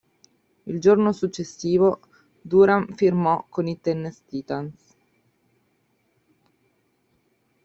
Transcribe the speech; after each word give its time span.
Il 0.65 0.79
giorno 0.79 1.11
successivo, 1.11 1.99
Durham 2.41 2.91
firmò 2.95 3.45
coi 3.49 3.79
Tennessee 3.79 4.25
Titans. 4.27 4.95